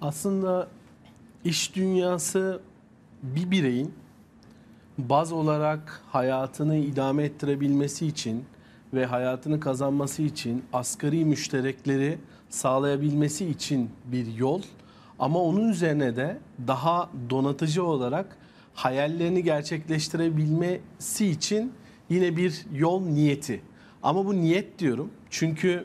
[0.00, 0.68] Aslında
[1.44, 2.60] iş dünyası
[3.22, 3.94] bir bireyin
[4.98, 8.44] baz olarak hayatını idame ettirebilmesi için
[8.94, 14.62] ve hayatını kazanması için asgari müşterekleri sağlayabilmesi için bir yol.
[15.18, 18.36] Ama onun üzerine de daha donatıcı olarak
[18.74, 21.72] hayallerini gerçekleştirebilmesi için
[22.08, 23.60] yine bir yol niyeti.
[24.02, 25.84] Ama bu niyet diyorum çünkü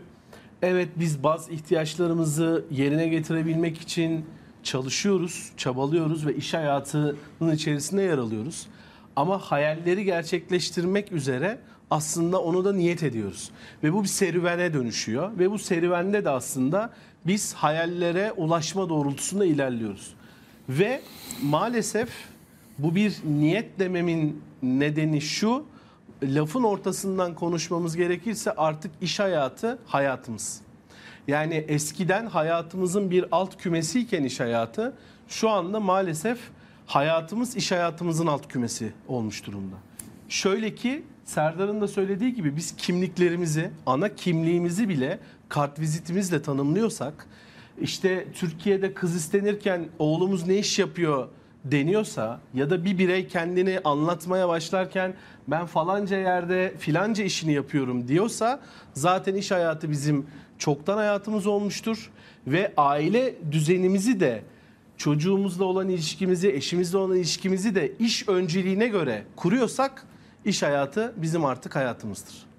[0.61, 4.25] evet biz bazı ihtiyaçlarımızı yerine getirebilmek için
[4.63, 8.67] çalışıyoruz, çabalıyoruz ve iş hayatının içerisinde yer alıyoruz.
[9.15, 13.51] Ama hayalleri gerçekleştirmek üzere aslında onu da niyet ediyoruz.
[13.83, 16.93] Ve bu bir serüvene dönüşüyor ve bu serüvende de aslında
[17.25, 20.13] biz hayallere ulaşma doğrultusunda ilerliyoruz.
[20.69, 21.01] Ve
[21.43, 22.09] maalesef
[22.77, 25.65] bu bir niyet dememin nedeni şu,
[26.23, 30.61] lafın ortasından konuşmamız gerekirse artık iş hayatı hayatımız.
[31.27, 34.93] Yani eskiden hayatımızın bir alt kümesiyken iş hayatı
[35.27, 36.39] şu anda maalesef
[36.85, 39.75] hayatımız iş hayatımızın alt kümesi olmuş durumda.
[40.29, 45.19] Şöyle ki Serdar'ın da söylediği gibi biz kimliklerimizi, ana kimliğimizi bile
[45.49, 47.27] kartvizitimizle tanımlıyorsak
[47.81, 51.27] işte Türkiye'de kız istenirken oğlumuz ne iş yapıyor
[51.65, 55.13] deniyorsa ya da bir birey kendini anlatmaya başlarken
[55.47, 58.59] ben falanca yerde filanca işini yapıyorum diyorsa
[58.93, 60.25] zaten iş hayatı bizim
[60.57, 62.11] çoktan hayatımız olmuştur
[62.47, 64.43] ve aile düzenimizi de
[64.97, 70.05] çocuğumuzla olan ilişkimizi, eşimizle olan ilişkimizi de iş önceliğine göre kuruyorsak
[70.45, 72.50] iş hayatı bizim artık hayatımızdır.